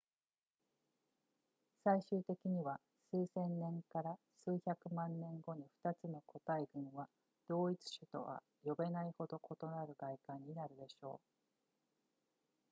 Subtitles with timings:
[1.83, 2.79] 最終的には
[3.11, 7.07] 数千年から数百万年後に2つの個体群は
[7.47, 11.31] 同一種とは呼べないほど異なる外観になるでしょう